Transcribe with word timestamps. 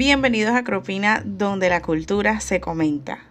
Bienvenidos 0.00 0.54
a 0.54 0.64
Cropina, 0.64 1.22
donde 1.26 1.68
la 1.68 1.82
cultura 1.82 2.40
se 2.40 2.58
comenta. 2.58 3.22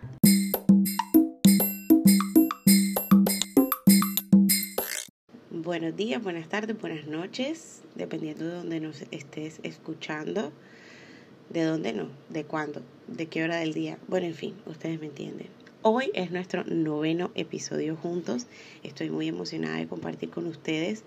Buenos 5.50 5.98
días, 5.98 6.22
buenas 6.22 6.48
tardes, 6.48 6.80
buenas 6.80 7.08
noches, 7.08 7.82
dependiendo 7.96 8.46
de 8.46 8.54
donde 8.54 8.80
nos 8.82 9.04
estés 9.10 9.60
escuchando. 9.64 10.52
¿De 11.50 11.64
dónde 11.64 11.92
no? 11.92 12.08
¿De 12.30 12.44
cuándo? 12.44 12.84
¿De 13.08 13.26
qué 13.26 13.44
hora 13.44 13.56
del 13.56 13.74
día? 13.74 13.98
Bueno, 14.08 14.28
en 14.28 14.36
fin, 14.36 14.54
ustedes 14.68 15.00
me 15.00 15.08
entienden. 15.08 15.48
Hoy 15.82 16.12
es 16.14 16.30
nuestro 16.30 16.66
noveno 16.66 17.32
episodio 17.34 17.96
juntos. 17.96 18.46
Estoy 18.84 19.10
muy 19.10 19.28
emocionada 19.28 19.78
de 19.78 19.88
compartir 19.88 20.30
con 20.30 20.46
ustedes 20.46 21.04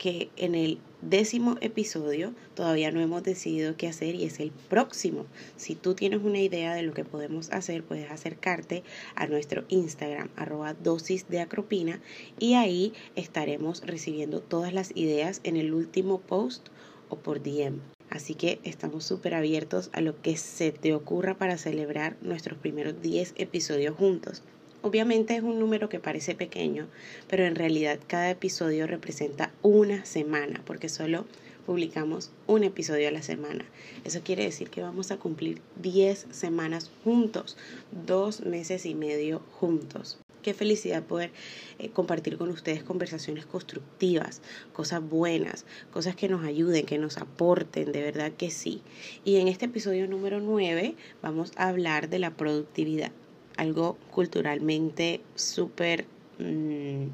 que 0.00 0.30
en 0.38 0.54
el 0.54 0.78
décimo 1.02 1.58
episodio 1.60 2.32
todavía 2.54 2.90
no 2.90 3.02
hemos 3.02 3.22
decidido 3.22 3.76
qué 3.76 3.86
hacer 3.86 4.14
y 4.14 4.24
es 4.24 4.40
el 4.40 4.50
próximo. 4.50 5.26
Si 5.58 5.74
tú 5.74 5.94
tienes 5.94 6.22
una 6.22 6.40
idea 6.40 6.72
de 6.72 6.82
lo 6.82 6.94
que 6.94 7.04
podemos 7.04 7.50
hacer, 7.50 7.84
puedes 7.84 8.10
acercarte 8.10 8.82
a 9.14 9.26
nuestro 9.26 9.64
Instagram, 9.68 10.30
arroba 10.36 10.72
dosis 10.72 11.28
de 11.28 11.40
acropina, 11.40 12.00
y 12.38 12.54
ahí 12.54 12.94
estaremos 13.14 13.82
recibiendo 13.84 14.40
todas 14.40 14.72
las 14.72 14.90
ideas 14.96 15.42
en 15.44 15.58
el 15.58 15.74
último 15.74 16.18
post 16.18 16.68
o 17.10 17.16
por 17.16 17.42
DM. 17.42 17.80
Así 18.08 18.34
que 18.34 18.58
estamos 18.64 19.04
súper 19.04 19.34
abiertos 19.34 19.90
a 19.92 20.00
lo 20.00 20.22
que 20.22 20.38
se 20.38 20.72
te 20.72 20.94
ocurra 20.94 21.36
para 21.36 21.58
celebrar 21.58 22.16
nuestros 22.22 22.58
primeros 22.58 23.02
10 23.02 23.34
episodios 23.36 23.94
juntos. 23.94 24.42
Obviamente 24.82 25.36
es 25.36 25.42
un 25.42 25.58
número 25.58 25.90
que 25.90 26.00
parece 26.00 26.34
pequeño, 26.34 26.88
pero 27.28 27.44
en 27.44 27.54
realidad 27.54 27.98
cada 28.06 28.30
episodio 28.30 28.86
representa 28.86 29.52
una 29.60 30.06
semana, 30.06 30.62
porque 30.64 30.88
solo 30.88 31.26
publicamos 31.66 32.30
un 32.46 32.64
episodio 32.64 33.08
a 33.08 33.10
la 33.10 33.22
semana. 33.22 33.66
Eso 34.04 34.22
quiere 34.24 34.44
decir 34.44 34.70
que 34.70 34.80
vamos 34.80 35.10
a 35.10 35.18
cumplir 35.18 35.60
10 35.82 36.28
semanas 36.30 36.90
juntos, 37.04 37.58
dos 38.06 38.40
meses 38.40 38.86
y 38.86 38.94
medio 38.94 39.42
juntos. 39.58 40.18
Qué 40.42 40.54
felicidad 40.54 41.02
poder 41.02 41.30
eh, 41.78 41.90
compartir 41.90 42.38
con 42.38 42.48
ustedes 42.48 42.82
conversaciones 42.82 43.44
constructivas, 43.44 44.40
cosas 44.72 45.06
buenas, 45.06 45.66
cosas 45.92 46.16
que 46.16 46.30
nos 46.30 46.44
ayuden, 46.44 46.86
que 46.86 46.96
nos 46.96 47.18
aporten, 47.18 47.92
de 47.92 48.00
verdad 48.00 48.32
que 48.32 48.50
sí. 48.50 48.80
Y 49.26 49.36
en 49.36 49.48
este 49.48 49.66
episodio 49.66 50.08
número 50.08 50.40
9 50.40 50.94
vamos 51.20 51.52
a 51.56 51.68
hablar 51.68 52.08
de 52.08 52.20
la 52.20 52.30
productividad, 52.30 53.12
algo 53.60 53.98
culturalmente 54.10 55.20
súper 55.34 56.06
mm, 56.38 57.04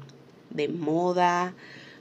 de 0.49 0.67
moda, 0.69 1.53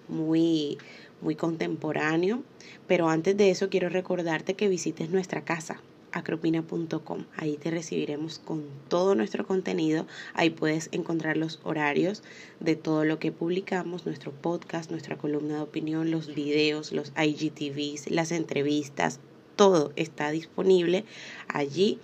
muy, 0.07 0.79
muy 1.21 1.35
contemporáneo. 1.35 2.45
Pero 2.87 3.09
antes 3.09 3.37
de 3.37 3.51
eso 3.51 3.69
quiero 3.69 3.89
recordarte 3.89 4.55
que 4.55 4.69
visites 4.69 5.11
nuestra 5.11 5.45
casa 5.45 5.83
acropina.com. 6.13 7.25
Ahí 7.37 7.57
te 7.57 7.71
recibiremos 7.71 8.39
con 8.39 8.65
todo 8.89 9.17
nuestro 9.17 9.47
contenido. 9.47 10.07
Ahí 10.33 10.51
puedes 10.51 10.89
encontrar 10.93 11.37
los 11.37 11.59
horarios 11.65 12.23
de 12.61 12.77
todo 12.77 13.05
lo 13.05 13.19
que 13.19 13.33
publicamos, 13.33 14.07
nuestro 14.07 14.31
podcast, 14.31 14.93
nuestra 14.93 15.19
columna 15.19 15.57
de 15.57 15.63
opinión, 15.63 16.13
los 16.13 16.33
videos, 16.33 16.93
los 16.93 17.13
IGTVs, 17.21 18.11
las 18.11 18.31
entrevistas. 18.31 19.19
Todo 19.57 19.93
está 19.97 20.31
disponible 20.31 21.05
allí 21.49 21.99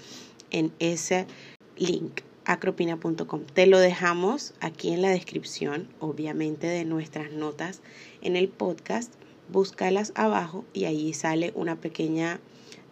en 0.51 0.73
ese 0.81 1.27
link 1.77 2.21
acropina.com. 2.45 3.43
Te 3.53 3.67
lo 3.67 3.79
dejamos 3.79 4.55
aquí 4.61 4.93
en 4.93 5.03
la 5.03 5.11
descripción, 5.11 5.89
obviamente, 6.01 6.67
de 6.67 6.85
nuestras 6.85 7.33
notas 7.33 7.81
en 8.21 8.37
el 8.37 8.49
podcast. 8.49 9.13
Búscalas 9.49 10.13
abajo 10.15 10.65
y 10.73 10.87
allí 10.87 11.13
sale 11.13 11.53
una 11.55 11.77
pequeña 11.77 12.41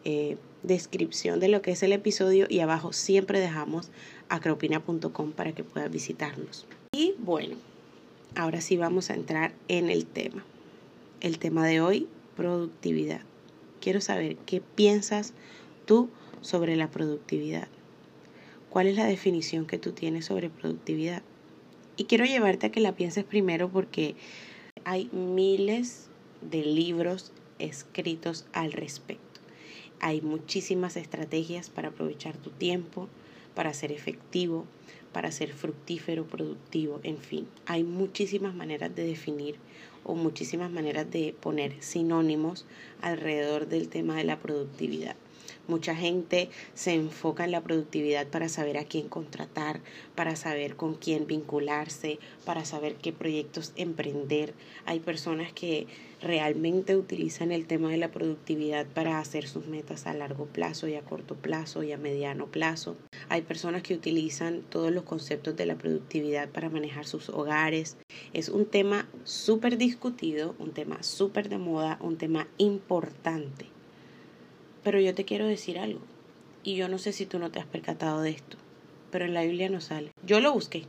eh, 0.05 0.37
descripción 0.62 1.41
de 1.41 1.48
lo 1.48 1.62
que 1.62 1.73
es 1.73 1.83
el 1.83 1.93
episodio 1.93 2.47
y 2.48 2.61
abajo 2.61 2.93
siempre 2.93 3.41
dejamos 3.41 3.91
acropina.com 4.28 5.33
para 5.33 5.53
que 5.53 5.65
puedas 5.65 5.91
visitarnos. 5.91 6.66
Y 6.93 7.15
bueno, 7.19 7.56
ahora 8.34 8.60
sí 8.60 8.77
vamos 8.77 9.10
a 9.10 9.15
entrar 9.15 9.53
en 9.69 9.91
el 9.91 10.06
tema. 10.06 10.44
El 11.21 11.39
tema 11.39 11.66
de 11.66 11.81
hoy, 11.81 12.09
productividad. 12.37 13.22
Quiero 13.81 14.00
saber 14.00 14.37
qué 14.37 14.60
piensas 14.60 15.33
tú 15.87 16.10
sobre 16.41 16.77
la 16.77 16.91
productividad. 16.91 17.69
¿Cuál 18.70 18.86
es 18.86 18.94
la 18.94 19.06
definición 19.06 19.66
que 19.66 19.78
tú 19.78 19.91
tienes 19.91 20.26
sobre 20.26 20.48
productividad? 20.48 21.22
Y 21.97 22.04
quiero 22.04 22.25
llevarte 22.25 22.66
a 22.66 22.70
que 22.70 22.78
la 22.78 22.94
pienses 22.94 23.25
primero 23.25 23.69
porque 23.69 24.14
hay 24.84 25.10
miles 25.12 26.08
de 26.41 26.64
libros 26.64 27.32
escritos 27.59 28.47
al 28.53 28.70
respecto. 28.70 29.41
Hay 29.98 30.20
muchísimas 30.20 30.97
estrategias 30.97 31.69
para 31.69 31.88
aprovechar 31.88 32.36
tu 32.36 32.50
tiempo, 32.50 33.09
para 33.56 33.75
ser 33.75 33.91
efectivo, 33.91 34.66
para 35.12 35.32
ser 35.32 35.53
fructífero, 35.53 36.25
productivo, 36.25 37.00
en 37.03 37.19
fin. 37.19 37.48
Hay 37.66 37.82
muchísimas 37.82 38.54
maneras 38.54 38.94
de 38.94 39.04
definir 39.04 39.56
o 40.04 40.14
muchísimas 40.14 40.70
maneras 40.70 41.10
de 41.10 41.34
poner 41.41 41.75
sinónimos 41.82 42.66
alrededor 43.03 43.66
del 43.66 43.88
tema 43.88 44.14
de 44.14 44.22
la 44.22 44.38
productividad. 44.38 45.16
Mucha 45.69 45.94
gente 45.94 46.50
se 46.75 46.94
enfoca 46.94 47.44
en 47.44 47.53
la 47.53 47.62
productividad 47.62 48.27
para 48.27 48.49
saber 48.49 48.78
a 48.78 48.84
quién 48.84 49.09
contratar, 49.09 49.81
para 50.15 50.37
saber 50.37 50.77
con 50.77 50.94
quién 50.94 51.27
vincularse, 51.27 52.19
para 52.44 52.65
saber 52.65 52.97
qué 52.97 53.12
proyectos 53.12 53.72
emprender. 53.77 54.55
Hay 54.87 55.00
personas 55.00 55.53
que 55.53 55.87
realmente 56.21 56.97
utilizan 56.97 57.50
el 57.50 57.66
tema 57.66 57.91
de 57.91 57.97
la 57.97 58.10
productividad 58.10 58.87
para 58.87 59.19
hacer 59.19 59.47
sus 59.49 59.66
metas 59.66 60.06
a 60.06 60.15
largo 60.15 60.47
plazo 60.47 60.87
y 60.89 60.94
a 60.94 61.03
corto 61.03 61.34
plazo 61.34 61.83
y 61.83 61.93
a 61.93 61.99
mediano 61.99 62.47
plazo. 62.47 62.97
Hay 63.28 63.43
personas 63.43 63.83
que 63.83 63.94
utilizan 63.94 64.62
todos 64.62 64.93
los 64.93 65.05
conceptos 65.05 65.56
de 65.56 65.66
la 65.66 65.77
productividad 65.77 66.49
para 66.49 66.69
manejar 66.69 67.06
sus 67.06 67.28
hogares. 67.31 67.97
Es 68.33 68.49
un 68.49 68.66
tema 68.66 69.09
súper 69.25 69.78
discutido, 69.78 70.55
un 70.59 70.72
tema 70.72 71.03
súper 71.03 71.49
de 71.49 71.59
moda, 71.59 71.99
un 72.00 72.16
tema 72.16 72.49
importante. 72.59 73.66
Pero 74.82 75.00
yo 75.00 75.14
te 75.14 75.24
quiero 75.24 75.46
decir 75.46 75.78
algo, 75.78 76.00
y 76.62 76.76
yo 76.76 76.88
no 76.88 76.98
sé 76.98 77.12
si 77.12 77.26
tú 77.26 77.38
no 77.38 77.50
te 77.50 77.58
has 77.58 77.66
percatado 77.66 78.22
de 78.22 78.30
esto, 78.30 78.56
pero 79.10 79.24
en 79.24 79.34
la 79.34 79.42
Biblia 79.42 79.68
no 79.68 79.80
sale. 79.80 80.10
Yo 80.24 80.41
lo 80.41 80.52
busqué 80.52 80.84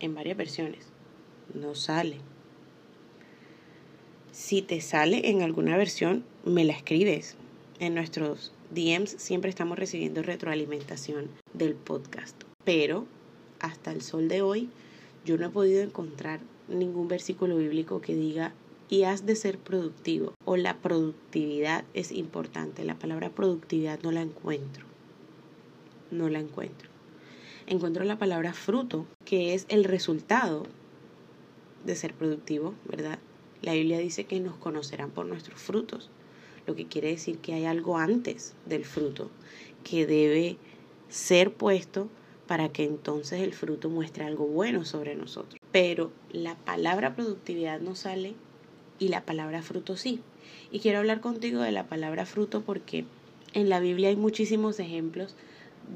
en 0.00 0.14
varias 0.14 0.36
versiones, 0.36 0.86
no 1.54 1.74
sale. 1.74 2.16
Si 4.32 4.62
te 4.62 4.80
sale 4.80 5.28
en 5.28 5.42
alguna 5.42 5.76
versión, 5.76 6.24
me 6.44 6.64
la 6.64 6.72
escribes. 6.72 7.36
En 7.78 7.94
nuestros 7.94 8.52
DMs 8.70 9.10
siempre 9.18 9.50
estamos 9.50 9.78
recibiendo 9.78 10.22
retroalimentación 10.22 11.28
del 11.52 11.74
podcast. 11.74 12.40
Pero 12.64 13.06
hasta 13.58 13.92
el 13.92 14.02
sol 14.02 14.28
de 14.28 14.42
hoy, 14.42 14.68
yo 15.24 15.36
no 15.36 15.46
he 15.46 15.50
podido 15.50 15.82
encontrar 15.82 16.40
ningún 16.68 17.08
versículo 17.08 17.56
bíblico 17.56 18.00
que 18.00 18.14
diga 18.14 18.52
y 18.90 19.04
has 19.04 19.24
de 19.24 19.36
ser 19.36 19.58
productivo 19.58 20.34
o 20.44 20.56
la 20.56 20.78
productividad 20.78 21.84
es 21.94 22.10
importante. 22.10 22.84
La 22.84 22.98
palabra 22.98 23.30
productividad 23.30 24.00
no 24.02 24.10
la 24.10 24.20
encuentro. 24.20 24.84
No 26.10 26.28
la 26.28 26.40
encuentro. 26.40 26.90
Encuentro 27.68 28.02
la 28.02 28.18
palabra 28.18 28.52
fruto, 28.52 29.06
que 29.24 29.54
es 29.54 29.64
el 29.68 29.84
resultado 29.84 30.66
de 31.84 31.94
ser 31.94 32.14
productivo, 32.14 32.74
¿verdad? 32.84 33.20
La 33.62 33.74
Biblia 33.74 33.98
dice 33.98 34.24
que 34.24 34.40
nos 34.40 34.56
conocerán 34.56 35.10
por 35.10 35.24
nuestros 35.26 35.60
frutos, 35.60 36.10
lo 36.66 36.74
que 36.74 36.86
quiere 36.86 37.10
decir 37.10 37.38
que 37.38 37.54
hay 37.54 37.66
algo 37.66 37.96
antes 37.96 38.54
del 38.66 38.84
fruto 38.84 39.30
que 39.84 40.04
debe 40.04 40.56
ser 41.08 41.52
puesto 41.54 42.08
para 42.48 42.70
que 42.70 42.84
entonces 42.84 43.40
el 43.40 43.54
fruto 43.54 43.88
muestre 43.88 44.24
algo 44.24 44.46
bueno 44.46 44.84
sobre 44.84 45.14
nosotros. 45.14 45.60
Pero 45.70 46.10
la 46.32 46.56
palabra 46.56 47.14
productividad 47.14 47.80
no 47.80 47.94
sale 47.94 48.34
y 49.00 49.08
la 49.08 49.24
palabra 49.24 49.62
fruto 49.62 49.96
sí. 49.96 50.20
Y 50.70 50.78
quiero 50.78 50.98
hablar 50.98 51.20
contigo 51.20 51.62
de 51.62 51.72
la 51.72 51.88
palabra 51.88 52.26
fruto 52.26 52.60
porque 52.60 53.04
en 53.54 53.68
la 53.68 53.80
Biblia 53.80 54.10
hay 54.10 54.16
muchísimos 54.16 54.78
ejemplos 54.78 55.34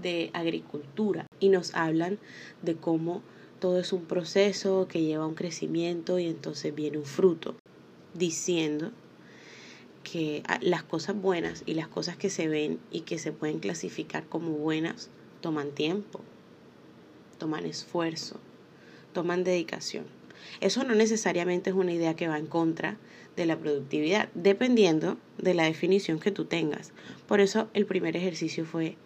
de 0.02 0.30
agricultura 0.32 1.26
y 1.38 1.50
nos 1.50 1.74
hablan 1.74 2.18
de 2.62 2.74
cómo 2.74 3.22
todo 3.60 3.78
es 3.78 3.92
un 3.92 4.04
proceso 4.06 4.88
que 4.88 5.02
lleva 5.02 5.24
a 5.24 5.28
un 5.28 5.36
crecimiento 5.36 6.18
y 6.18 6.26
entonces 6.26 6.74
viene 6.74 6.98
un 6.98 7.04
fruto, 7.04 7.54
diciendo 8.14 8.90
que 10.02 10.42
las 10.60 10.82
cosas 10.82 11.16
buenas 11.16 11.62
y 11.66 11.74
las 11.74 11.88
cosas 11.88 12.16
que 12.16 12.30
se 12.30 12.48
ven 12.48 12.78
y 12.90 13.02
que 13.02 13.18
se 13.18 13.32
pueden 13.32 13.60
clasificar 13.60 14.26
como 14.26 14.50
buenas 14.50 15.10
toman 15.40 15.70
tiempo, 15.70 16.20
toman 17.38 17.64
esfuerzo, 17.64 18.40
toman 19.12 19.44
dedicación. 19.44 20.04
Eso 20.60 20.84
no 20.84 20.94
necesariamente 20.94 21.70
es 21.70 21.76
una 21.76 21.92
idea 21.92 22.14
que 22.14 22.28
va 22.28 22.38
en 22.38 22.46
contra 22.46 22.96
de 23.36 23.46
la 23.46 23.58
productividad, 23.58 24.28
dependiendo 24.34 25.16
de 25.38 25.54
la 25.54 25.64
definición 25.64 26.20
que 26.20 26.30
tú 26.30 26.44
tengas. 26.44 26.92
Por 27.26 27.40
eso 27.40 27.68
el 27.74 27.86
primer 27.86 28.16
ejercicio 28.16 28.64
fue 28.64 28.96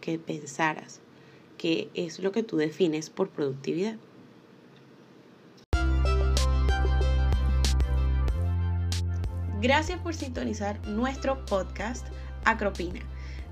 que 0.00 0.18
pensaras 0.18 1.00
qué 1.56 1.88
es 1.94 2.18
lo 2.18 2.32
que 2.32 2.42
tú 2.42 2.56
defines 2.56 3.10
por 3.10 3.30
productividad. 3.30 3.96
Gracias 9.60 9.98
por 10.00 10.14
sintonizar 10.14 10.86
nuestro 10.86 11.44
podcast 11.44 12.06
Acropina. 12.44 13.00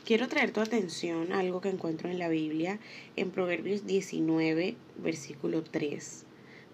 Quiero 0.03 0.27
traer 0.27 0.51
tu 0.51 0.61
atención 0.61 1.31
a 1.31 1.39
algo 1.39 1.61
que 1.61 1.69
encuentro 1.69 2.09
en 2.09 2.17
la 2.17 2.27
Biblia, 2.27 2.79
en 3.15 3.29
Proverbios 3.29 3.85
19, 3.85 4.75
versículo 4.97 5.61
3. 5.61 6.25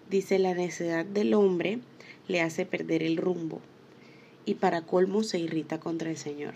Dice, 0.08 0.38
la 0.38 0.54
necedad 0.54 1.04
del 1.04 1.34
hombre 1.34 1.80
le 2.26 2.40
hace 2.40 2.64
perder 2.64 3.02
el 3.02 3.18
rumbo 3.18 3.60
y 4.46 4.54
para 4.54 4.86
colmo 4.86 5.22
se 5.22 5.38
irrita 5.38 5.78
contra 5.78 6.08
el 6.08 6.16
Señor. 6.16 6.54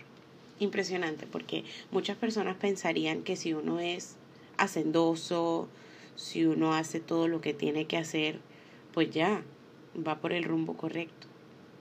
Impresionante, 0.60 1.26
porque 1.26 1.64
muchas 1.90 2.16
personas 2.16 2.56
pensarían 2.56 3.22
que 3.22 3.36
si 3.36 3.52
uno 3.52 3.78
es 3.78 4.16
hacendoso, 4.56 5.68
si 6.16 6.46
uno 6.46 6.72
hace 6.72 7.00
todo 7.00 7.28
lo 7.28 7.42
que 7.42 7.52
tiene 7.52 7.84
que 7.84 7.98
hacer, 7.98 8.40
pues 8.94 9.10
ya 9.10 9.42
va 9.94 10.22
por 10.22 10.32
el 10.32 10.44
rumbo 10.44 10.74
correcto. 10.74 11.26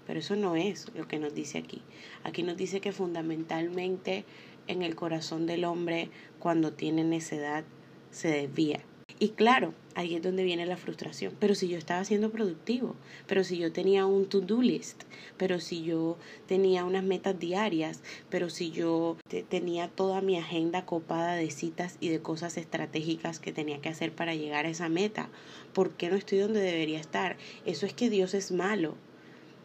Pero 0.05 0.19
eso 0.19 0.35
no 0.35 0.57
es 0.57 0.91
lo 0.95 1.07
que 1.07 1.19
nos 1.19 1.33
dice 1.33 1.59
aquí. 1.59 1.81
Aquí 2.23 2.43
nos 2.43 2.57
dice 2.57 2.81
que 2.81 2.91
fundamentalmente 2.91 4.25
en 4.67 4.81
el 4.81 4.95
corazón 4.95 5.45
del 5.45 5.65
hombre 5.65 6.09
cuando 6.39 6.73
tiene 6.73 7.03
necedad 7.03 7.63
se 8.11 8.29
desvía. 8.29 8.81
Y 9.19 9.29
claro, 9.29 9.75
ahí 9.93 10.15
es 10.15 10.23
donde 10.23 10.43
viene 10.43 10.65
la 10.65 10.77
frustración. 10.77 11.35
Pero 11.39 11.53
si 11.53 11.67
yo 11.67 11.77
estaba 11.77 12.03
siendo 12.05 12.31
productivo, 12.31 12.95
pero 13.27 13.43
si 13.43 13.59
yo 13.59 13.71
tenía 13.71 14.07
un 14.07 14.25
to-do 14.25 14.63
list, 14.63 15.03
pero 15.37 15.59
si 15.59 15.83
yo 15.83 16.17
tenía 16.47 16.85
unas 16.85 17.03
metas 17.03 17.37
diarias, 17.37 18.01
pero 18.31 18.49
si 18.49 18.71
yo 18.71 19.17
tenía 19.49 19.89
toda 19.89 20.21
mi 20.21 20.37
agenda 20.39 20.87
copada 20.87 21.35
de 21.35 21.51
citas 21.51 21.97
y 21.99 22.09
de 22.09 22.19
cosas 22.19 22.57
estratégicas 22.57 23.39
que 23.39 23.51
tenía 23.51 23.79
que 23.79 23.89
hacer 23.89 24.11
para 24.11 24.33
llegar 24.33 24.65
a 24.65 24.69
esa 24.69 24.89
meta, 24.89 25.29
¿por 25.71 25.91
qué 25.91 26.09
no 26.09 26.15
estoy 26.15 26.39
donde 26.39 26.61
debería 26.61 26.99
estar? 26.99 27.37
Eso 27.63 27.85
es 27.85 27.93
que 27.93 28.09
Dios 28.09 28.33
es 28.33 28.51
malo. 28.51 28.95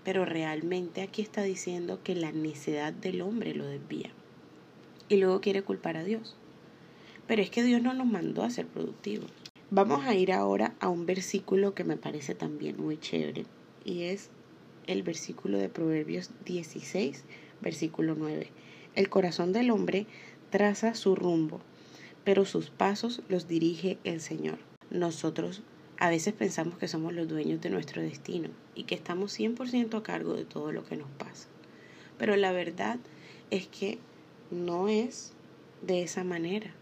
Pero 0.05 0.27
realmente 0.27 1.01
aquí 1.01 1.23
está 1.23 1.43
diciendo 1.43 2.01
que 2.05 2.15
la 2.15 2.31
necedad 2.31 2.93
del 2.93 3.23
hombre 3.23 3.55
lo 3.55 3.65
desvía 3.65 4.13
y 5.09 5.17
luego 5.17 5.41
quiere 5.41 5.63
culpar 5.63 5.97
a 5.97 6.05
Dios. 6.05 6.37
Pero 7.27 7.43
es 7.43 7.51
que 7.51 7.63
Dios 7.63 7.83
no 7.83 7.95
nos 7.95 8.07
mandó 8.07 8.43
a 8.43 8.51
ser 8.51 8.67
productivos. 8.67 9.31
Vamos 9.71 10.05
a 10.05 10.15
ir 10.15 10.33
ahora 10.33 10.75
a 10.79 10.89
un 10.89 11.07
versículo 11.07 11.75
que 11.75 11.85
me 11.85 11.97
parece 11.97 12.35
también 12.35 12.77
muy 12.81 12.99
chévere 12.99 13.47
y 13.85 14.05
es 14.05 14.31
el 14.87 15.03
versículo 15.03 15.59
de 15.59 15.69
Proverbios 15.69 16.31
16, 16.45 17.25
versículo 17.61 18.15
9. 18.17 18.49
El 18.95 19.09
corazón 19.09 19.53
del 19.53 19.71
hombre 19.71 20.07
traza 20.51 20.95
su 20.95 21.17
rumbo, 21.17 21.61
pero 22.25 22.45
sus 22.45 22.71
pasos 22.71 23.23
los 23.29 23.49
dirige 23.49 23.99
el 24.05 24.21
Señor. 24.21 24.59
Nosotros 24.91 25.63
a 25.99 26.11
veces 26.11 26.35
pensamos 26.35 26.79
que 26.79 26.89
somos 26.89 27.13
los 27.13 27.27
dueños 27.27 27.61
de 27.61 27.71
nuestro 27.71 28.03
destino 28.03 28.51
y 28.75 28.85
que 28.85 28.95
estamos 28.95 29.39
100% 29.39 29.99
a 29.99 30.03
cargo 30.03 30.35
de 30.35 30.45
todo 30.45 30.71
lo 30.71 30.85
que 30.85 30.97
nos 30.97 31.11
pasa. 31.19 31.49
Pero 32.19 32.37
la 32.37 32.53
verdad 32.53 32.99
es 33.51 33.67
que 33.67 33.99
no 34.51 34.89
es 34.89 35.33
de 35.83 36.03
esa 36.03 36.25
manera. 36.25 36.73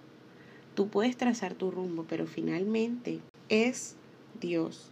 Tú 0.74 0.88
puedes 0.88 1.16
trazar 1.16 1.54
tu 1.54 1.70
rumbo, 1.70 2.04
pero 2.08 2.26
finalmente 2.26 3.20
es 3.48 3.96
Dios 4.40 4.90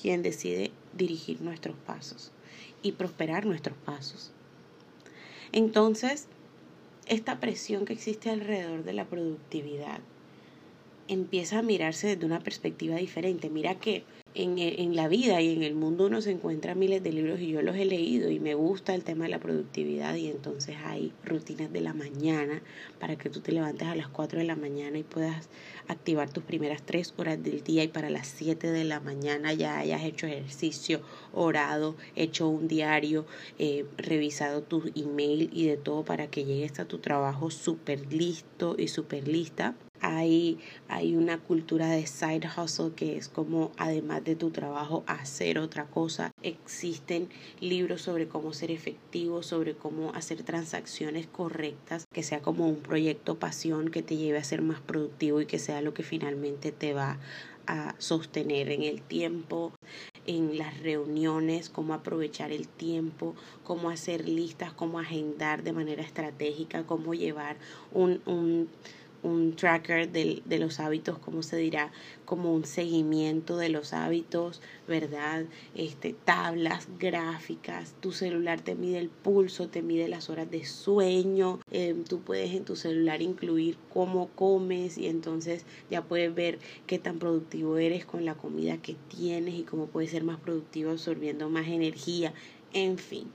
quien 0.00 0.22
decide 0.22 0.70
dirigir 0.92 1.40
nuestros 1.40 1.76
pasos 1.76 2.32
y 2.82 2.92
prosperar 2.92 3.46
nuestros 3.46 3.76
pasos. 3.78 4.32
Entonces, 5.52 6.26
esta 7.06 7.38
presión 7.38 7.84
que 7.84 7.92
existe 7.92 8.30
alrededor 8.30 8.84
de 8.84 8.92
la 8.92 9.04
productividad 9.04 10.00
empieza 11.06 11.58
a 11.58 11.62
mirarse 11.62 12.08
desde 12.08 12.26
una 12.26 12.40
perspectiva 12.40 12.96
diferente. 12.96 13.50
Mira 13.50 13.74
que 13.74 14.04
en, 14.34 14.58
en, 14.58 14.96
la 14.96 15.08
vida 15.08 15.40
y 15.40 15.54
en 15.54 15.62
el 15.62 15.74
mundo 15.74 16.06
uno 16.06 16.20
se 16.20 16.32
encuentra 16.32 16.74
miles 16.74 17.02
de 17.02 17.12
libros 17.12 17.40
y 17.40 17.48
yo 17.48 17.62
los 17.62 17.76
he 17.76 17.84
leído 17.84 18.30
y 18.30 18.40
me 18.40 18.54
gusta 18.54 18.94
el 18.94 19.04
tema 19.04 19.24
de 19.24 19.30
la 19.30 19.38
productividad 19.38 20.14
y 20.16 20.28
entonces 20.28 20.76
hay 20.84 21.12
rutinas 21.24 21.72
de 21.72 21.80
la 21.80 21.94
mañana 21.94 22.60
para 22.98 23.16
que 23.16 23.30
tú 23.30 23.40
te 23.40 23.52
levantes 23.52 23.86
a 23.86 23.94
las 23.94 24.08
4 24.08 24.40
de 24.40 24.44
la 24.44 24.56
mañana 24.56 24.98
y 24.98 25.04
puedas 25.04 25.48
activar 25.88 26.30
tus 26.30 26.42
primeras 26.42 26.82
3 26.82 27.14
horas 27.16 27.42
del 27.42 27.62
día 27.62 27.84
y 27.84 27.88
para 27.88 28.10
las 28.10 28.26
7 28.26 28.70
de 28.70 28.84
la 28.84 29.00
mañana 29.00 29.52
ya 29.52 29.78
hayas 29.78 30.02
hecho 30.02 30.26
ejercicio, 30.26 31.00
orado, 31.32 31.94
hecho 32.16 32.48
un 32.48 32.66
diario, 32.66 33.26
eh, 33.58 33.84
revisado 33.96 34.62
tu 34.62 34.90
email 34.96 35.50
y 35.52 35.66
de 35.66 35.76
todo 35.76 36.04
para 36.04 36.26
que 36.26 36.44
llegues 36.44 36.78
a 36.80 36.86
tu 36.86 36.98
trabajo 36.98 37.50
súper 37.50 38.12
listo 38.12 38.74
y 38.78 38.88
súper 38.88 39.28
lista 39.28 39.74
hay, 40.04 40.58
hay 40.88 41.16
una 41.16 41.38
cultura 41.38 41.88
de 41.88 42.06
side 42.06 42.46
hustle 42.56 42.92
que 42.94 43.16
es 43.16 43.28
como 43.28 43.72
además 43.78 44.22
de 44.22 44.36
tu 44.36 44.50
trabajo 44.50 45.02
hacer 45.06 45.58
otra 45.58 45.86
cosa. 45.86 46.30
Existen 46.42 47.30
libros 47.60 48.02
sobre 48.02 48.28
cómo 48.28 48.52
ser 48.52 48.70
efectivo, 48.70 49.42
sobre 49.42 49.74
cómo 49.74 50.12
hacer 50.12 50.42
transacciones 50.42 51.26
correctas, 51.26 52.04
que 52.12 52.22
sea 52.22 52.42
como 52.42 52.68
un 52.68 52.76
proyecto 52.76 53.38
pasión 53.38 53.90
que 53.90 54.02
te 54.02 54.18
lleve 54.18 54.36
a 54.36 54.44
ser 54.44 54.60
más 54.60 54.80
productivo 54.82 55.40
y 55.40 55.46
que 55.46 55.58
sea 55.58 55.80
lo 55.80 55.94
que 55.94 56.02
finalmente 56.02 56.70
te 56.70 56.92
va 56.92 57.18
a 57.66 57.94
sostener 57.98 58.70
en 58.70 58.82
el 58.82 59.00
tiempo 59.00 59.72
en 60.26 60.58
las 60.58 60.80
reuniones, 60.80 61.70
cómo 61.70 61.94
aprovechar 61.94 62.52
el 62.52 62.68
tiempo, 62.68 63.34
cómo 63.62 63.88
hacer 63.88 64.28
listas, 64.28 64.72
cómo 64.72 64.98
agendar 64.98 65.62
de 65.62 65.72
manera 65.72 66.02
estratégica, 66.02 66.84
cómo 66.84 67.14
llevar 67.14 67.56
un, 67.92 68.20
un 68.26 68.68
un 69.24 69.56
tracker 69.56 70.12
de, 70.12 70.42
de, 70.44 70.58
los 70.58 70.80
hábitos, 70.80 71.18
como 71.18 71.42
se 71.42 71.56
dirá, 71.56 71.90
como 72.26 72.54
un 72.54 72.64
seguimiento 72.64 73.56
de 73.56 73.70
los 73.70 73.94
hábitos, 73.94 74.60
¿verdad? 74.86 75.46
Este, 75.74 76.12
tablas, 76.12 76.88
gráficas, 76.98 77.94
tu 78.00 78.12
celular 78.12 78.60
te 78.60 78.74
mide 78.74 78.98
el 78.98 79.08
pulso, 79.08 79.68
te 79.68 79.82
mide 79.82 80.08
las 80.08 80.28
horas 80.28 80.50
de 80.50 80.64
sueño, 80.66 81.60
em, 81.70 82.04
tú 82.04 82.20
puedes 82.20 82.52
en 82.52 82.64
tu 82.64 82.76
celular 82.76 83.22
incluir 83.22 83.78
cómo 83.92 84.28
comes 84.28 84.98
y 84.98 85.06
entonces 85.06 85.64
ya 85.90 86.02
puedes 86.02 86.34
ver 86.34 86.58
qué 86.86 86.98
tan 86.98 87.18
productivo 87.18 87.78
eres 87.78 88.04
con 88.04 88.26
la 88.26 88.34
comida 88.34 88.76
que 88.76 88.94
tienes 89.08 89.54
y 89.54 89.62
cómo 89.62 89.86
puedes 89.86 90.10
ser 90.10 90.22
más 90.22 90.38
productivo 90.38 90.90
absorbiendo 90.90 91.48
más 91.48 91.66
energía, 91.68 92.34
en 92.74 92.98
fin, 92.98 93.30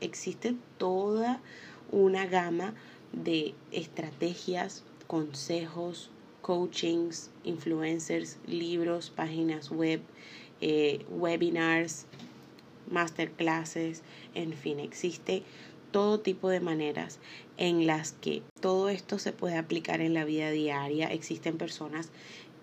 existe 0.00 0.54
toda 0.78 1.40
una 1.90 2.26
gama 2.26 2.74
de 3.12 3.54
estrategias 3.72 4.84
consejos, 5.06 6.10
coachings, 6.42 7.30
influencers, 7.44 8.38
libros, 8.46 9.10
páginas 9.10 9.70
web, 9.70 10.00
eh, 10.60 11.04
webinars, 11.08 12.06
masterclasses, 12.90 14.02
en 14.34 14.52
fin, 14.52 14.80
existe 14.80 15.42
todo 15.90 16.18
tipo 16.18 16.48
de 16.48 16.58
maneras 16.58 17.20
en 17.56 17.86
las 17.86 18.12
que 18.12 18.42
todo 18.60 18.88
esto 18.88 19.18
se 19.20 19.32
puede 19.32 19.56
aplicar 19.56 20.00
en 20.00 20.12
la 20.12 20.24
vida 20.24 20.50
diaria. 20.50 21.06
Existen 21.12 21.56
personas 21.56 22.10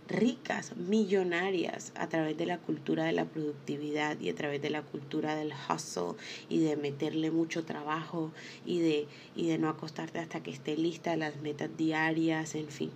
ricas, 0.07 0.75
millonarias, 0.75 1.93
a 1.95 2.09
través 2.09 2.37
de 2.37 2.45
la 2.45 2.57
cultura 2.57 3.05
de 3.05 3.13
la 3.13 3.25
productividad 3.25 4.19
y 4.19 4.29
a 4.29 4.35
través 4.35 4.61
de 4.61 4.69
la 4.69 4.81
cultura 4.81 5.35
del 5.35 5.53
hustle 5.53 6.15
y 6.49 6.59
de 6.59 6.75
meterle 6.75 7.31
mucho 7.31 7.63
trabajo 7.63 8.31
y 8.65 8.79
de, 8.79 9.07
y 9.35 9.47
de 9.47 9.57
no 9.57 9.69
acostarte 9.69 10.19
hasta 10.19 10.43
que 10.43 10.51
esté 10.51 10.75
lista 10.75 11.15
las 11.15 11.37
metas 11.41 11.69
diarias, 11.77 12.55
en 12.55 12.67
fin. 12.67 12.91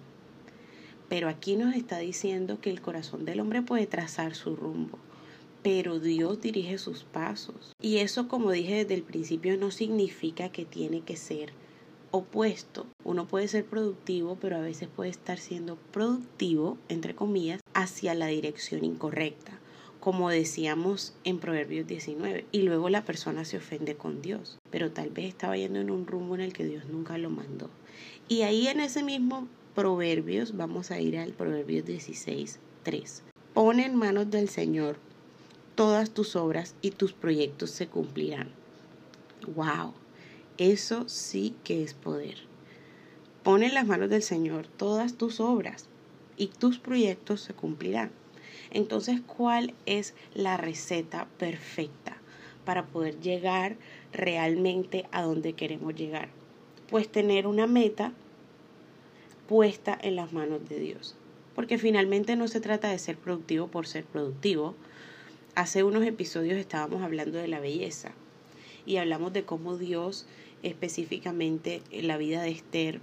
Pero 1.07 1.29
aquí 1.29 1.55
nos 1.55 1.75
está 1.75 2.00
diciendo 2.00 2.59
que 2.59 2.71
el 2.71 2.81
corazón 2.81 3.25
del 3.25 3.39
hombre 3.39 3.62
puede 3.62 3.85
trazar 3.85 4.35
su 4.35 4.55
rumbo, 4.55 4.97
pero 5.62 6.00
Dios 6.00 6.41
dirige 6.41 6.77
sus 6.77 7.03
pasos. 7.03 7.74
Y 7.81 7.97
eso, 7.97 8.27
como 8.27 8.51
dije 8.51 8.75
desde 8.75 8.95
el 8.95 9.03
principio, 9.03 9.55
no 9.57 9.71
significa 9.71 10.50
que 10.50 10.65
tiene 10.65 11.01
que 11.01 11.15
ser 11.15 11.53
opuesto. 12.15 12.86
Uno 13.03 13.27
puede 13.27 13.48
ser 13.48 13.65
productivo, 13.65 14.38
pero 14.39 14.55
a 14.55 14.62
veces 14.62 14.88
puede 14.88 15.10
estar 15.10 15.38
siendo 15.38 15.75
productivo, 15.91 16.77
entre 16.88 17.13
comillas, 17.13 17.60
hacia 17.74 18.15
la 18.15 18.27
dirección 18.27 18.86
incorrecta, 18.86 19.60
como 20.00 20.29
decíamos 20.29 21.13
en 21.25 21.39
Proverbios 21.39 21.88
19. 21.88 22.45
Y 22.53 22.62
luego 22.62 22.89
la 22.89 23.03
persona 23.03 23.43
se 23.43 23.57
ofende 23.57 23.95
con 23.95 24.22
Dios, 24.22 24.57
pero 24.69 24.91
tal 24.91 25.10
vez 25.10 25.25
estaba 25.25 25.57
yendo 25.57 25.79
en 25.79 25.91
un 25.91 26.07
rumbo 26.07 26.36
en 26.36 26.41
el 26.41 26.53
que 26.53 26.65
Dios 26.65 26.86
nunca 26.86 27.17
lo 27.17 27.29
mandó. 27.29 27.69
Y 28.29 28.43
ahí 28.43 28.67
en 28.67 28.79
ese 28.79 29.03
mismo 29.03 29.48
Proverbios, 29.75 30.55
vamos 30.55 30.91
a 30.91 31.01
ir 31.01 31.17
al 31.17 31.34
Proverbios 31.34 31.86
16, 31.86 32.60
3. 32.84 33.24
Pon 33.53 33.81
en 33.81 33.95
manos 33.95 34.31
del 34.31 34.48
Señor 34.48 34.98
todas 35.75 36.12
tus 36.12 36.38
obras 36.38 36.75
y 36.81 36.91
tus 36.91 37.12
proyectos 37.12 37.72
se 37.72 37.88
cumplirán. 37.88 38.48
¡Wow! 39.53 40.04
Eso 40.57 41.09
sí 41.09 41.53
que 41.65 41.83
es 41.83 41.93
poder. 41.93 42.38
Pon 43.43 43.62
en 43.62 43.74
las 43.74 43.85
manos 43.85 44.09
del 44.09 44.24
Señor 44.24 44.67
todas 44.67 45.15
tus 45.15 45.41
obras 45.41 45.89
y 46.38 46.47
tus 46.47 46.79
proyectos 46.79 47.41
se 47.41 47.53
cumplirán. 47.53 48.12
Entonces, 48.71 49.19
¿cuál 49.19 49.74
es 49.85 50.13
la 50.33 50.55
receta 50.55 51.27
perfecta 51.38 52.15
para 52.63 52.85
poder 52.85 53.19
llegar 53.19 53.75
realmente 54.13 55.05
a 55.12 55.24
donde 55.24 55.53
queremos 55.53 55.93
llegar? 55.93 56.29
Pues 56.89 57.09
tener 57.09 57.47
una 57.47 57.67
meta 57.67 58.13
puesta 59.50 59.97
en 60.01 60.15
las 60.15 60.31
manos 60.31 60.69
de 60.69 60.79
Dios. 60.79 61.15
Porque 61.53 61.77
finalmente 61.77 62.38
no 62.38 62.47
se 62.47 62.62
trata 62.62 62.89
de 62.89 63.00
ser 63.00 63.17
productivo 63.17 63.67
por 63.67 63.88
ser 63.88 64.05
productivo. 64.05 64.74
Hace 65.53 65.83
unos 65.83 66.05
episodios 66.05 66.57
estábamos 66.57 67.03
hablando 67.03 67.39
de 67.39 67.50
la 67.50 67.59
belleza 67.59 68.13
y 68.86 68.98
hablamos 68.98 69.34
de 69.34 69.44
cómo 69.44 69.77
Dios 69.77 70.25
específicamente 70.63 71.82
en 71.92 72.08
la 72.08 72.18
vida 72.18 72.42
de 72.42 72.51
Esther 72.51 73.00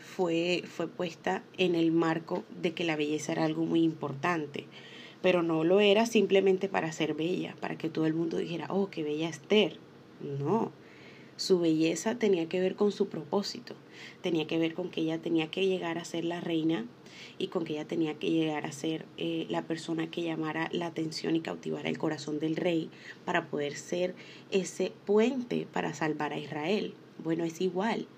fue, 0.00 0.64
fue 0.66 0.88
puesta 0.88 1.42
en 1.56 1.74
el 1.74 1.92
marco 1.92 2.44
de 2.60 2.72
que 2.72 2.84
la 2.84 2.96
belleza 2.96 3.32
era 3.32 3.44
algo 3.44 3.64
muy 3.64 3.82
importante, 3.82 4.66
pero 5.22 5.42
no 5.42 5.64
lo 5.64 5.80
era 5.80 6.06
simplemente 6.06 6.68
para 6.68 6.92
ser 6.92 7.14
bella, 7.14 7.54
para 7.60 7.78
que 7.78 7.88
todo 7.88 8.06
el 8.06 8.14
mundo 8.14 8.36
dijera, 8.36 8.66
oh, 8.68 8.90
qué 8.90 9.02
bella 9.02 9.28
Esther. 9.28 9.78
No, 10.40 10.72
su 11.38 11.60
belleza 11.60 12.16
tenía 12.16 12.48
que 12.48 12.60
ver 12.60 12.74
con 12.74 12.90
su 12.90 13.08
propósito, 13.08 13.74
tenía 14.22 14.46
que 14.48 14.58
ver 14.58 14.74
con 14.74 14.90
que 14.90 15.02
ella 15.02 15.18
tenía 15.18 15.50
que 15.50 15.66
llegar 15.66 15.96
a 15.96 16.04
ser 16.04 16.24
la 16.24 16.40
reina 16.40 16.84
y 17.38 17.46
con 17.46 17.64
que 17.64 17.74
ella 17.74 17.86
tenía 17.86 18.14
que 18.14 18.30
llegar 18.30 18.66
a 18.66 18.72
ser 18.72 19.06
eh, 19.16 19.46
la 19.48 19.62
persona 19.62 20.10
que 20.10 20.22
llamara 20.22 20.68
la 20.72 20.86
atención 20.86 21.36
y 21.36 21.40
cautivara 21.40 21.88
el 21.88 21.96
corazón 21.96 22.40
del 22.40 22.56
rey 22.56 22.90
para 23.24 23.46
poder 23.46 23.76
ser 23.76 24.16
ese 24.50 24.92
puente 25.06 25.66
para 25.72 25.94
salvar 25.94 26.32
a 26.32 26.38
Israel. 26.38 26.92
Bueno, 27.22 27.44
es 27.44 27.60
igual 27.60 28.08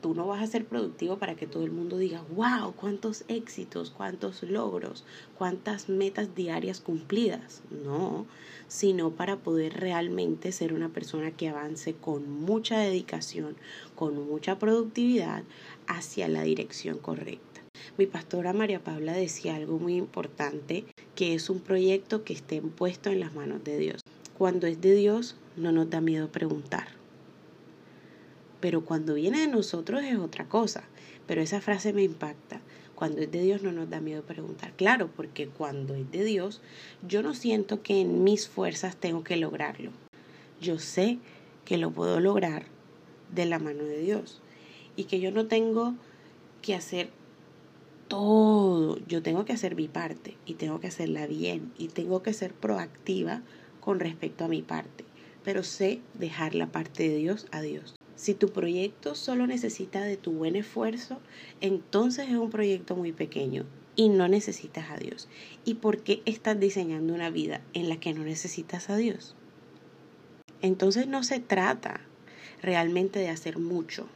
tú 0.00 0.14
no 0.14 0.26
vas 0.26 0.42
a 0.42 0.46
ser 0.46 0.66
productivo 0.66 1.18
para 1.18 1.34
que 1.34 1.46
todo 1.46 1.64
el 1.64 1.70
mundo 1.70 1.98
diga, 1.98 2.22
wow, 2.34 2.72
cuántos 2.74 3.24
éxitos, 3.28 3.90
cuántos 3.90 4.42
logros, 4.42 5.04
cuántas 5.36 5.88
metas 5.88 6.34
diarias 6.34 6.80
cumplidas. 6.80 7.62
No, 7.70 8.26
sino 8.68 9.10
para 9.10 9.36
poder 9.36 9.74
realmente 9.74 10.52
ser 10.52 10.72
una 10.72 10.88
persona 10.88 11.30
que 11.30 11.48
avance 11.48 11.94
con 11.94 12.30
mucha 12.30 12.78
dedicación, 12.78 13.56
con 13.94 14.26
mucha 14.26 14.58
productividad 14.58 15.42
hacia 15.86 16.28
la 16.28 16.42
dirección 16.42 16.98
correcta. 16.98 17.62
Mi 17.98 18.06
pastora 18.06 18.52
María 18.52 18.82
Paula 18.82 19.12
decía 19.12 19.56
algo 19.56 19.78
muy 19.78 19.96
importante, 19.96 20.84
que 21.14 21.34
es 21.34 21.48
un 21.50 21.60
proyecto 21.60 22.24
que 22.24 22.32
esté 22.32 22.60
puesto 22.60 23.10
en 23.10 23.20
las 23.20 23.34
manos 23.34 23.64
de 23.64 23.78
Dios. 23.78 24.00
Cuando 24.36 24.66
es 24.66 24.80
de 24.80 24.94
Dios, 24.94 25.36
no 25.56 25.72
nos 25.72 25.88
da 25.88 26.00
miedo 26.00 26.28
preguntar 26.28 26.88
pero 28.66 28.84
cuando 28.84 29.14
viene 29.14 29.42
de 29.42 29.46
nosotros 29.46 30.02
es 30.02 30.18
otra 30.18 30.48
cosa. 30.48 30.82
Pero 31.28 31.40
esa 31.40 31.60
frase 31.60 31.92
me 31.92 32.02
impacta. 32.02 32.60
Cuando 32.96 33.20
es 33.20 33.30
de 33.30 33.40
Dios 33.40 33.62
no 33.62 33.70
nos 33.70 33.88
da 33.88 34.00
miedo 34.00 34.22
preguntar. 34.22 34.72
Claro, 34.72 35.08
porque 35.14 35.46
cuando 35.46 35.94
es 35.94 36.10
de 36.10 36.24
Dios, 36.24 36.62
yo 37.06 37.22
no 37.22 37.32
siento 37.32 37.80
que 37.80 38.00
en 38.00 38.24
mis 38.24 38.48
fuerzas 38.48 38.96
tengo 38.96 39.22
que 39.22 39.36
lograrlo. 39.36 39.92
Yo 40.60 40.80
sé 40.80 41.18
que 41.64 41.78
lo 41.78 41.92
puedo 41.92 42.18
lograr 42.18 42.64
de 43.32 43.46
la 43.46 43.60
mano 43.60 43.84
de 43.84 44.00
Dios. 44.00 44.40
Y 44.96 45.04
que 45.04 45.20
yo 45.20 45.30
no 45.30 45.46
tengo 45.46 45.94
que 46.60 46.74
hacer 46.74 47.10
todo. 48.08 48.98
Yo 49.06 49.22
tengo 49.22 49.44
que 49.44 49.52
hacer 49.52 49.76
mi 49.76 49.86
parte 49.86 50.36
y 50.44 50.54
tengo 50.54 50.80
que 50.80 50.88
hacerla 50.88 51.28
bien 51.28 51.70
y 51.78 51.86
tengo 51.86 52.20
que 52.24 52.32
ser 52.32 52.52
proactiva 52.52 53.42
con 53.78 54.00
respecto 54.00 54.44
a 54.44 54.48
mi 54.48 54.62
parte. 54.62 55.04
Pero 55.44 55.62
sé 55.62 56.00
dejar 56.14 56.56
la 56.56 56.66
parte 56.66 57.08
de 57.08 57.18
Dios 57.18 57.46
a 57.52 57.60
Dios. 57.60 57.94
Si 58.16 58.32
tu 58.34 58.48
proyecto 58.48 59.14
solo 59.14 59.46
necesita 59.46 60.02
de 60.02 60.16
tu 60.16 60.32
buen 60.32 60.56
esfuerzo, 60.56 61.20
entonces 61.60 62.28
es 62.30 62.36
un 62.36 62.50
proyecto 62.50 62.96
muy 62.96 63.12
pequeño 63.12 63.66
y 63.94 64.08
no 64.08 64.26
necesitas 64.26 64.90
a 64.90 64.96
Dios. 64.96 65.28
¿Y 65.64 65.74
por 65.74 65.98
qué 66.02 66.22
estás 66.24 66.58
diseñando 66.58 67.14
una 67.14 67.28
vida 67.28 67.60
en 67.74 67.90
la 67.90 68.00
que 68.00 68.14
no 68.14 68.24
necesitas 68.24 68.88
a 68.88 68.96
Dios? 68.96 69.36
Entonces 70.62 71.06
no 71.06 71.22
se 71.22 71.40
trata 71.40 72.00
realmente 72.62 73.18
de 73.18 73.28
hacer 73.28 73.58
mucho, 73.58 74.06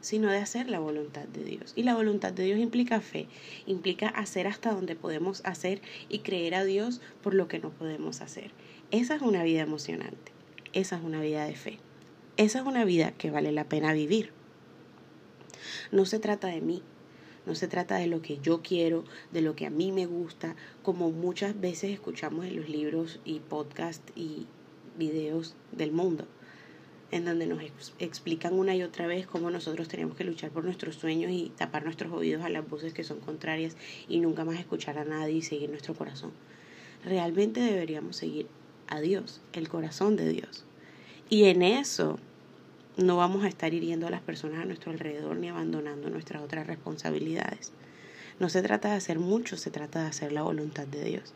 sino 0.00 0.30
de 0.30 0.38
hacer 0.38 0.68
la 0.68 0.78
voluntad 0.78 1.26
de 1.26 1.44
Dios. 1.44 1.72
Y 1.74 1.82
la 1.82 1.94
voluntad 1.94 2.32
de 2.32 2.44
Dios 2.44 2.60
implica 2.60 3.00
fe, 3.00 3.26
implica 3.66 4.08
hacer 4.08 4.46
hasta 4.46 4.72
donde 4.72 4.94
podemos 4.94 5.42
hacer 5.44 5.82
y 6.08 6.20
creer 6.20 6.54
a 6.54 6.64
Dios 6.64 7.00
por 7.22 7.34
lo 7.34 7.48
que 7.48 7.58
no 7.58 7.70
podemos 7.70 8.20
hacer. 8.20 8.52
Esa 8.92 9.16
es 9.16 9.22
una 9.22 9.42
vida 9.42 9.62
emocionante, 9.62 10.32
esa 10.72 10.96
es 10.96 11.02
una 11.02 11.20
vida 11.20 11.44
de 11.44 11.56
fe. 11.56 11.78
Esa 12.42 12.58
es 12.58 12.66
una 12.66 12.84
vida 12.84 13.12
que 13.12 13.30
vale 13.30 13.52
la 13.52 13.68
pena 13.68 13.92
vivir. 13.92 14.32
No 15.92 16.04
se 16.06 16.18
trata 16.18 16.48
de 16.48 16.60
mí, 16.60 16.82
no 17.46 17.54
se 17.54 17.68
trata 17.68 17.94
de 17.98 18.08
lo 18.08 18.20
que 18.20 18.38
yo 18.38 18.62
quiero, 18.62 19.04
de 19.30 19.42
lo 19.42 19.54
que 19.54 19.64
a 19.64 19.70
mí 19.70 19.92
me 19.92 20.06
gusta, 20.06 20.56
como 20.82 21.12
muchas 21.12 21.60
veces 21.60 21.92
escuchamos 21.92 22.44
en 22.44 22.56
los 22.56 22.68
libros 22.68 23.20
y 23.24 23.38
podcasts 23.38 24.12
y 24.16 24.48
videos 24.98 25.54
del 25.70 25.92
mundo, 25.92 26.26
en 27.12 27.26
donde 27.26 27.46
nos 27.46 27.62
explican 28.00 28.54
una 28.54 28.74
y 28.74 28.82
otra 28.82 29.06
vez 29.06 29.28
cómo 29.28 29.48
nosotros 29.48 29.86
tenemos 29.86 30.16
que 30.16 30.24
luchar 30.24 30.50
por 30.50 30.64
nuestros 30.64 30.96
sueños 30.96 31.30
y 31.30 31.52
tapar 31.56 31.84
nuestros 31.84 32.12
oídos 32.12 32.42
a 32.42 32.48
las 32.48 32.68
voces 32.68 32.92
que 32.92 33.04
son 33.04 33.20
contrarias 33.20 33.76
y 34.08 34.18
nunca 34.18 34.44
más 34.44 34.58
escuchar 34.58 34.98
a 34.98 35.04
nadie 35.04 35.36
y 35.36 35.42
seguir 35.42 35.70
nuestro 35.70 35.94
corazón. 35.94 36.32
Realmente 37.04 37.60
deberíamos 37.60 38.16
seguir 38.16 38.48
a 38.88 39.00
Dios, 39.00 39.40
el 39.52 39.68
corazón 39.68 40.16
de 40.16 40.28
Dios. 40.28 40.64
Y 41.30 41.44
en 41.44 41.62
eso 41.62 42.18
no 42.96 43.16
vamos 43.16 43.44
a 43.44 43.48
estar 43.48 43.72
hiriendo 43.72 44.06
a 44.06 44.10
las 44.10 44.20
personas 44.20 44.60
a 44.60 44.64
nuestro 44.64 44.92
alrededor 44.92 45.36
ni 45.36 45.48
abandonando 45.48 46.10
nuestras 46.10 46.42
otras 46.42 46.66
responsabilidades. 46.66 47.72
No 48.38 48.48
se 48.48 48.62
trata 48.62 48.90
de 48.90 48.96
hacer 48.96 49.18
mucho, 49.18 49.56
se 49.56 49.70
trata 49.70 50.02
de 50.02 50.08
hacer 50.08 50.32
la 50.32 50.42
voluntad 50.42 50.86
de 50.86 51.04
Dios. 51.04 51.34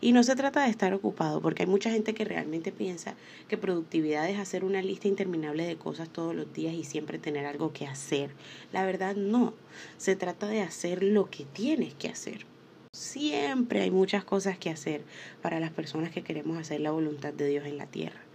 Y 0.00 0.12
no 0.12 0.22
se 0.22 0.36
trata 0.36 0.64
de 0.64 0.70
estar 0.70 0.92
ocupado, 0.94 1.40
porque 1.40 1.62
hay 1.62 1.68
mucha 1.68 1.90
gente 1.90 2.14
que 2.14 2.24
realmente 2.24 2.72
piensa 2.72 3.14
que 3.48 3.56
productividad 3.56 4.28
es 4.28 4.38
hacer 4.38 4.64
una 4.64 4.82
lista 4.82 5.08
interminable 5.08 5.66
de 5.66 5.76
cosas 5.76 6.08
todos 6.08 6.34
los 6.34 6.52
días 6.52 6.74
y 6.74 6.84
siempre 6.84 7.18
tener 7.18 7.46
algo 7.46 7.72
que 7.72 7.86
hacer. 7.86 8.30
La 8.72 8.84
verdad 8.84 9.14
no, 9.16 9.54
se 9.96 10.16
trata 10.16 10.48
de 10.48 10.62
hacer 10.62 11.02
lo 11.02 11.30
que 11.30 11.44
tienes 11.44 11.94
que 11.94 12.08
hacer. 12.08 12.46
Siempre 12.92 13.82
hay 13.82 13.90
muchas 13.90 14.24
cosas 14.24 14.58
que 14.58 14.70
hacer 14.70 15.02
para 15.42 15.60
las 15.60 15.70
personas 15.70 16.10
que 16.10 16.22
queremos 16.22 16.58
hacer 16.58 16.80
la 16.80 16.90
voluntad 16.90 17.32
de 17.32 17.46
Dios 17.46 17.66
en 17.66 17.78
la 17.78 17.86
tierra. 17.86 18.25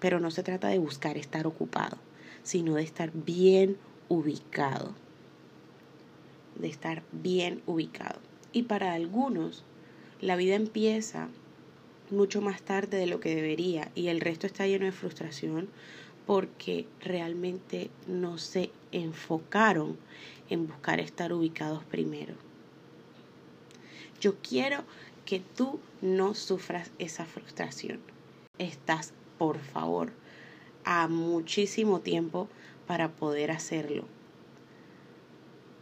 Pero 0.00 0.20
no 0.20 0.30
se 0.30 0.42
trata 0.42 0.68
de 0.68 0.78
buscar 0.78 1.16
estar 1.16 1.46
ocupado, 1.46 1.98
sino 2.42 2.74
de 2.74 2.82
estar 2.82 3.10
bien 3.12 3.76
ubicado. 4.08 4.94
De 6.56 6.68
estar 6.68 7.02
bien 7.12 7.62
ubicado. 7.66 8.20
Y 8.52 8.64
para 8.64 8.94
algunos, 8.94 9.64
la 10.20 10.36
vida 10.36 10.54
empieza 10.54 11.28
mucho 12.10 12.40
más 12.40 12.62
tarde 12.62 12.96
de 12.96 13.06
lo 13.06 13.20
que 13.20 13.34
debería 13.34 13.90
y 13.94 14.08
el 14.08 14.20
resto 14.20 14.46
está 14.46 14.66
lleno 14.66 14.86
de 14.86 14.92
frustración 14.92 15.68
porque 16.26 16.86
realmente 17.00 17.90
no 18.06 18.38
se 18.38 18.70
enfocaron 18.92 19.96
en 20.50 20.66
buscar 20.66 21.00
estar 21.00 21.32
ubicados 21.32 21.84
primero. 21.84 22.34
Yo 24.20 24.36
quiero 24.36 24.84
que 25.24 25.40
tú 25.40 25.78
no 26.02 26.34
sufras 26.34 26.90
esa 26.98 27.24
frustración. 27.24 28.00
Estás 28.58 29.12
por 29.38 29.58
favor, 29.58 30.12
a 30.84 31.08
muchísimo 31.08 32.00
tiempo 32.00 32.48
para 32.86 33.10
poder 33.12 33.50
hacerlo. 33.50 34.04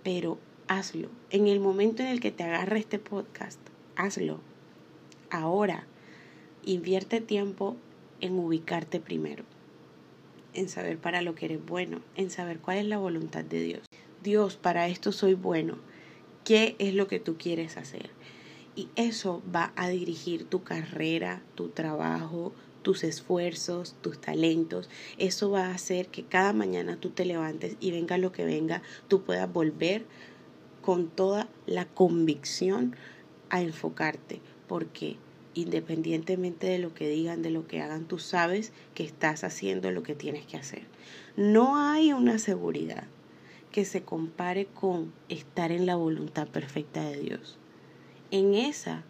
Pero 0.03 0.39
hazlo. 0.69 1.09
En 1.31 1.47
el 1.47 1.61
momento 1.61 2.03
en 2.03 2.09
el 2.09 2.21
que 2.21 2.31
te 2.31 2.45
agarre 2.45 2.79
este 2.79 2.99
podcast, 2.99 3.61
hazlo. 3.97 4.41
Ahora, 5.31 5.87
invierte 6.65 7.21
tiempo 7.21 7.77
en 8.21 8.39
ubicarte 8.39 9.01
primero, 9.01 9.45
en 10.55 10.69
saber 10.69 10.99
para 10.99 11.23
lo 11.23 11.35
que 11.35 11.47
eres 11.47 11.65
bueno, 11.65 12.01
en 12.15 12.31
saber 12.31 12.59
cuál 12.59 12.79
es 12.79 12.87
la 12.87 12.99
voluntad 12.99 13.45
de 13.45 13.61
Dios. 13.61 13.83
Dios, 14.23 14.57
para 14.57 14.89
esto 14.89 15.13
soy 15.13 15.35
bueno. 15.35 15.79
¿Qué 16.45 16.77
es 16.79 16.95
lo 16.95 17.09
que 17.09 17.21
tú 17.21 17.37
quieres 17.37 17.77
hacer? 17.77 18.11
Y 18.75 18.89
eso 18.95 19.43
va 19.55 19.73
a 19.75 19.89
dirigir 19.89 20.45
tu 20.45 20.63
carrera, 20.63 21.43
tu 21.55 21.69
trabajo, 21.69 22.53
tus 22.87 23.03
esfuerzos, 23.03 23.97
tus 24.01 24.21
talentos. 24.21 24.89
Eso 25.19 25.51
va 25.51 25.67
a 25.67 25.75
hacer 25.75 26.07
que 26.07 26.23
cada 26.23 26.53
mañana 26.53 26.97
tú 26.97 27.11
te 27.11 27.25
levantes 27.25 27.77
y 27.81 27.91
venga 27.91 28.17
lo 28.17 28.31
que 28.31 28.45
venga, 28.45 28.81
tú 29.09 29.25
puedas 29.25 29.53
volver 29.53 30.05
con 30.83 31.09
toda 31.09 31.49
la 31.67 31.87
convicción 31.87 32.95
a 33.51 33.61
enfocarte, 33.61 34.41
porque 34.69 35.17
independientemente 35.55 36.69
de 36.69 36.79
lo 36.79 36.95
que 36.95 37.09
digan, 37.09 37.43
de 37.43 37.51
lo 37.51 37.67
que 37.67 37.83
hagan, 37.83 38.05
tú 38.05 38.21
sabes 38.21 38.71
que 38.95 39.03
estás 39.03 39.43
haciendo 39.43 39.91
lo 39.91 40.05
que 40.05 40.15
tienes 40.15 40.47
que 40.47 40.57
hacer. 40.57 40.85
No 41.37 41.77
hay 41.77 42.13
una 42.13 42.39
seguridad 42.39 43.09
que 43.73 43.85
se 43.85 44.03
compare 44.03 44.67
con 44.67 45.13
estar 45.29 45.73
en 45.73 45.87
la 45.87 45.97
voluntad 45.97 46.47
perfecta 46.47 47.03
de 47.03 47.19
Dios. 47.19 47.59
En 48.31 48.55
esa, 48.55 49.03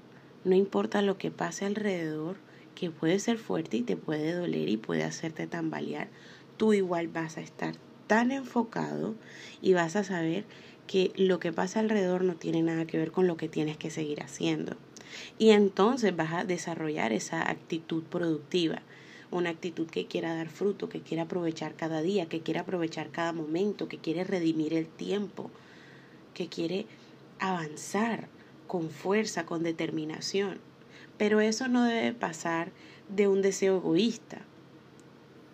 no 0.44 0.54
importa 0.54 1.02
lo 1.02 1.18
que 1.18 1.30
pase 1.30 1.66
alrededor, 1.66 2.45
que 2.76 2.90
puede 2.90 3.18
ser 3.18 3.38
fuerte 3.38 3.78
y 3.78 3.82
te 3.82 3.96
puede 3.96 4.32
doler 4.32 4.68
y 4.68 4.76
puede 4.76 5.02
hacerte 5.02 5.48
tambalear, 5.48 6.08
tú 6.56 6.72
igual 6.72 7.08
vas 7.08 7.38
a 7.38 7.40
estar 7.40 7.74
tan 8.06 8.30
enfocado 8.30 9.16
y 9.60 9.72
vas 9.72 9.96
a 9.96 10.04
saber 10.04 10.44
que 10.86 11.10
lo 11.16 11.40
que 11.40 11.52
pasa 11.52 11.80
alrededor 11.80 12.22
no 12.22 12.36
tiene 12.36 12.62
nada 12.62 12.86
que 12.86 12.98
ver 12.98 13.10
con 13.10 13.26
lo 13.26 13.36
que 13.36 13.48
tienes 13.48 13.76
que 13.76 13.90
seguir 13.90 14.22
haciendo. 14.22 14.76
Y 15.38 15.50
entonces 15.50 16.14
vas 16.14 16.32
a 16.32 16.44
desarrollar 16.44 17.12
esa 17.12 17.50
actitud 17.50 18.04
productiva, 18.04 18.82
una 19.30 19.50
actitud 19.50 19.88
que 19.88 20.06
quiera 20.06 20.34
dar 20.34 20.48
fruto, 20.48 20.88
que 20.88 21.00
quiera 21.00 21.24
aprovechar 21.24 21.74
cada 21.74 22.02
día, 22.02 22.26
que 22.26 22.40
quiera 22.40 22.60
aprovechar 22.60 23.10
cada 23.10 23.32
momento, 23.32 23.88
que 23.88 23.98
quiere 23.98 24.22
redimir 24.22 24.74
el 24.74 24.86
tiempo, 24.86 25.50
que 26.34 26.48
quiere 26.48 26.86
avanzar 27.40 28.28
con 28.66 28.90
fuerza, 28.90 29.46
con 29.46 29.62
determinación. 29.62 30.58
Pero 31.18 31.40
eso 31.40 31.68
no 31.68 31.84
debe 31.84 32.12
pasar 32.12 32.70
de 33.08 33.28
un 33.28 33.42
deseo 33.42 33.78
egoísta, 33.78 34.42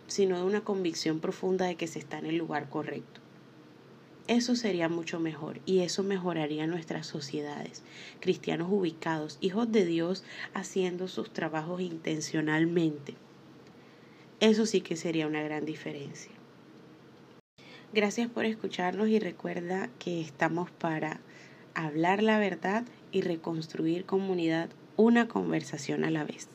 sino 0.07 0.37
de 0.37 0.45
una 0.45 0.63
convicción 0.63 1.21
profunda 1.21 1.67
de 1.67 1.77
que 1.77 1.87
se 1.87 1.99
está 1.99 2.19
en 2.19 2.27
el 2.27 2.37
lugar 2.37 2.69
correcto. 2.69 3.21
Eso 4.29 4.55
sería 4.55 4.89
mucho 4.89 5.19
mejor 5.19 5.61
y 5.67 5.81
eso 5.81 6.05
mejoraría 6.05 6.67
nuestras 6.67 7.07
sociedades. 7.07 7.83
Cristianos 8.21 8.69
ubicados, 8.71 9.37
hijos 9.41 9.73
de 9.73 9.85
Dios 9.85 10.23
haciendo 10.55 11.09
sus 11.09 11.33
trabajos 11.33 11.81
intencionalmente. 11.81 13.15
Eso 14.39 14.65
sí 14.65 14.81
que 14.81 14.97
sería 14.97 15.27
una 15.27 15.43
gran 15.43 15.65
diferencia. 15.65 16.33
Gracias 17.93 18.31
por 18.31 18.45
escucharnos 18.45 19.09
y 19.09 19.19
recuerda 19.19 19.91
que 19.99 20.21
estamos 20.21 20.71
para 20.71 21.21
hablar 21.75 22.23
la 22.23 22.39
verdad 22.39 22.85
y 23.11 23.21
reconstruir 23.23 24.05
comunidad 24.05 24.71
una 25.03 25.27
conversación 25.27 26.05
a 26.05 26.11
la 26.11 26.25
vez. 26.25 26.49